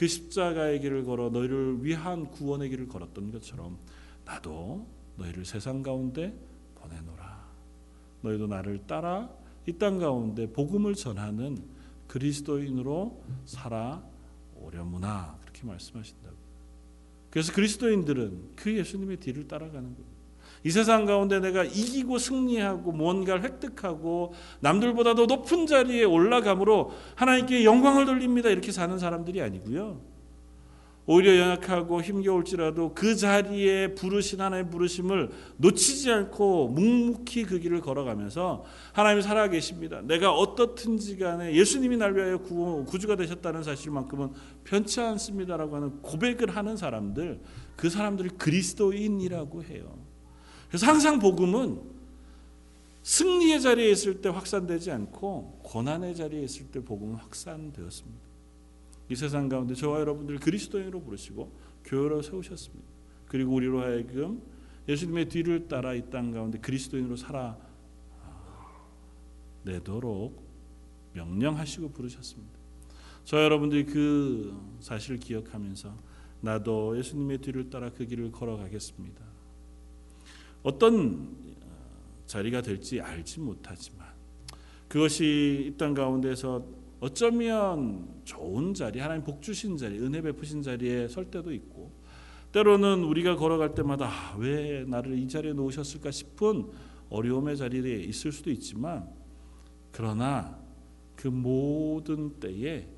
[0.00, 3.76] 그 십자가의 길을 걸어 너희를 위한 구원의 길을 걸었던 것처럼
[4.24, 4.86] 나도
[5.18, 6.34] 너희를 세상 가운데
[6.76, 7.46] 보내노라.
[8.22, 9.28] 너희도 나를 따라
[9.66, 11.58] 이 땅 가운데 복음을 전하는
[12.06, 14.02] 그리스도인으로 살아
[14.70, 16.36] 오려무나 그렇게 말씀하신다고.
[17.30, 20.10] 그래서 그리스도인들은 그 예수님의 뒤를 따라가는 거예요.
[20.62, 28.50] 이 세상 가운데 내가 이기고 승리하고 무언가를 획득하고 남들보다도 높은 자리에 올라감으로 하나님께 영광을 돌립니다.
[28.50, 30.00] 이렇게 사는 사람들이 아니고요.
[31.06, 39.22] 오히려 연약하고 힘겨울지라도 그 자리에 부르신 하나님의 부르심을 놓치지 않고 묵묵히 그 길을 걸어가면서 하나님이
[39.22, 40.02] 살아계십니다.
[40.02, 44.32] 내가 어떻든지 간에 예수님이 날 위하여 구주가 되셨다는 사실만큼은
[44.62, 47.40] 편치 않습니다라고 하는 고백을 하는 사람들
[47.76, 49.98] 그 사람들을 그리스도인이라고 해요.
[50.68, 51.80] 그래서 항상 복음은
[53.02, 58.20] 승리의 자리에 있을 때 확산되지 않고 고난의 자리에 있을 때 복음은 확산되었습니다.
[59.10, 61.52] 이 세상 가운데 저와 여러분들 그리스도인으로 부르시고
[61.84, 62.88] 교회로 세우셨습니다.
[63.26, 64.40] 그리고 우리로 하여금
[64.88, 67.56] 예수님의 뒤를 따라 이 땅 가운데 그리스도인으로 살아
[69.64, 70.42] 내도록
[71.12, 72.58] 명령하시고 부르셨습니다.
[73.24, 75.94] 저 여러분들이 그 사실을 기억하면서
[76.40, 79.20] 나도 예수님의 뒤를 따라 그 길을 걸어가겠습니다.
[80.62, 81.36] 어떤
[82.26, 84.08] 자리가 될지 알지 못하지만
[84.88, 86.64] 그것이 이 땅 가운데서
[87.00, 91.92] 어쩌면 좋은 자리, 하나님 복 주신 자리, 은혜 베푸신 자리에 설 때도 있고
[92.52, 96.66] 때로는 우리가 걸어갈 때마다 아, 왜 나를 이 자리에 놓으셨을까 싶은
[97.08, 99.08] 어려움의 자리에 있을 수도 있지만
[99.92, 100.58] 그러나
[101.16, 102.88] 그 모든 때에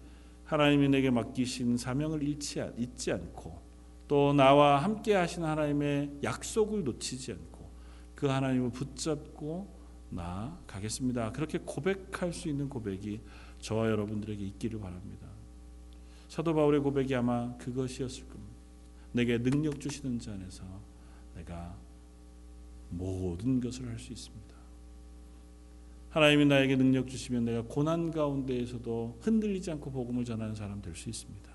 [0.45, 3.63] 하나님이 내게 맡기신 사명을 잃지, 잊지 않고
[4.09, 7.71] 또 나와 함께 하신 하나님의 약속을 놓치지 않고
[8.15, 11.33] 그 하나님을 붙잡고 나가겠습니다.
[11.33, 13.21] 그렇게 고백할 수 있는 고백이
[13.63, 15.29] 저와 여러분들에게 있기를 바랍니다.
[16.29, 18.53] 사도 바울의 고백이 아마 그것이었을 겁니다.
[19.13, 20.65] 내게 능력 주시는 자 안에서
[21.37, 21.77] 내가
[22.91, 24.53] 모든 것을 할 수 있습니다.
[26.11, 31.51] 하나님이 나에게 능력 주시면 내가 고난 가운데에서도 흔들리지 않고 복음을 전하는 사람 될 수 있습니다.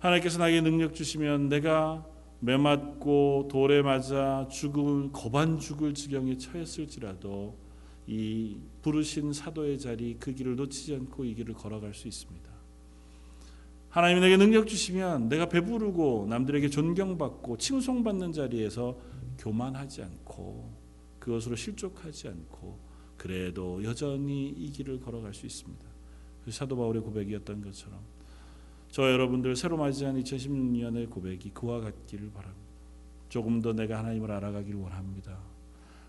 [0.00, 2.06] 하나님께서 나에게 능력 주시면 내가
[2.40, 7.56] 매맞고 돌에 맞아 죽을 거반 죽을 지경에 처했을지라도
[8.06, 12.50] 이 부르신 사도의 자리 그 길을 놓치지 않고 이 길을 걸어갈 수 있습니다.
[13.88, 18.98] 하나님이 내게 능력 주시면 내가 배부르고 남들에게 존경받고 칭송받는 자리에서
[19.38, 20.70] 교만하지 않고
[21.18, 22.78] 그것으로 실족하지 않고
[23.16, 25.84] 그래도 여전히 이 길을 걸어갈 수 있습니다.
[26.44, 27.98] 그 사도 바울의 고백이었던 것처럼
[28.88, 32.66] 저 여러분들 새로 맞이한 2016년의 고백이 그와 같기를 바랍니다.
[33.28, 35.55] 조금 더 내가 하나님을 알아가기를 원합니다.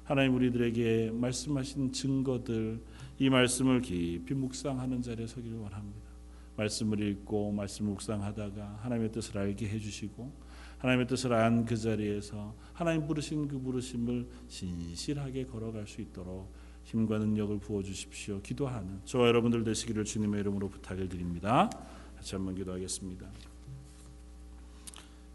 [0.08, 2.82] 하나님 우리들에게 말씀하신 증거들
[3.20, 6.08] 이 말씀을 깊이 묵상하는 자리에 서기를 원합니다.
[6.56, 10.32] 말씀을 읽고 말씀 묵상하다가 하나님의 뜻을 알게 해주시고
[10.78, 16.54] 하나님의 뜻을 안 그 자리에서 하나님 부르신 그 부르심을 진실하게 걸어갈 수 있도록
[16.86, 18.42] 힘과 능력을 부어 주십시오.
[18.42, 21.70] 기도하는 저와 여러분들 되시기를 주님의 이름으로 부탁을 드립니다.
[22.16, 23.28] 같이 한번 기도하겠습니다.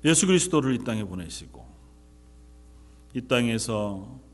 [0.06, 1.62] 예수 그리스도를 이 땅에 보내시고
[3.12, 4.32] 이 땅에서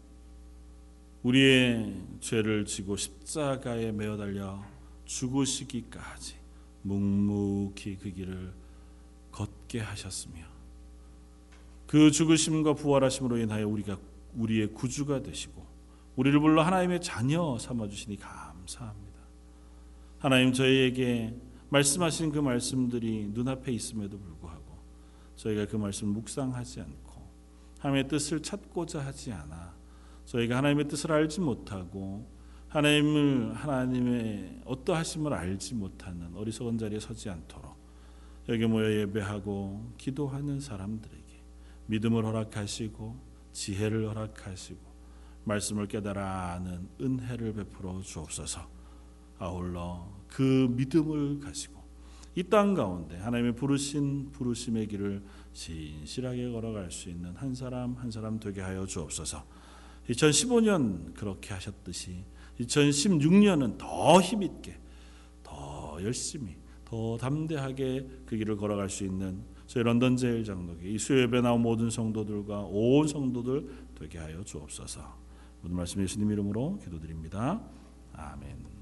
[1.22, 4.62] 우리의 죄를 지고 십자가에 매어 달려
[5.04, 6.36] 죽으시기까지
[6.82, 8.52] 묵묵히 그 길을
[9.32, 10.44] 걷게 하셨으며
[11.86, 13.98] 그 죽으심과 부활하심으로 인하여 우리가
[14.36, 15.66] 우리의 구주가 되시고
[16.16, 19.18] 우리를 불러 하나님의 자녀 삼아 주시니 감사합니다.
[20.18, 21.34] 하나님 저희에게
[21.70, 24.78] 말씀하신 그 말씀들이 눈앞에 있음에도 불구하고
[25.36, 27.28] 저희가 그 말씀을 묵상하지 않고
[27.78, 29.77] 하나님의 뜻을 찾고자 하지 않아
[30.28, 32.28] 저희가 하나님의 뜻을 알지 못하고
[32.68, 37.74] 하나님을 하나님의 어떠하심을 알지 못하는 어리석은 자리에 서지 않도록
[38.50, 41.42] 여기 모여 예배하고 기도하는 사람들에게
[41.86, 43.16] 믿음을 허락하시고
[43.52, 44.80] 지혜를 허락하시고
[45.44, 48.68] 말씀을 깨달아 아는 은혜를 베풀어 주옵소서.
[49.38, 51.78] 아울러 그 믿음을 가지고
[52.34, 55.24] 이 땅 가운데 하나님의 부르신 부르심의 길을
[55.54, 59.42] 신실하게 걸어갈 수 있는 한 사람 한 사람 되게 하여 주옵소서.
[60.08, 62.24] 2015년 그렇게 하셨듯이
[62.60, 64.78] 2016년은 더 힘있게
[65.42, 71.20] 더 열심히 더 담대하게 그 길을 걸어갈 수 있는 저희 런던 제일 장로교 이 수요
[71.22, 75.00] 예배 나온 모든 성도들과 온 성도들 되게 하여 주옵소서.
[75.60, 77.60] 모든 말씀 예수님 이름으로 기도드립니다.
[78.14, 78.77] 아멘.